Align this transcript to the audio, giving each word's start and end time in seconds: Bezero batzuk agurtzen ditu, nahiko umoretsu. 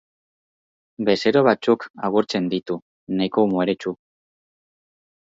Bezero 1.09 1.43
batzuk 1.47 1.85
agurtzen 2.07 2.47
ditu, 2.53 2.79
nahiko 3.19 3.45
umoretsu. 3.49 3.95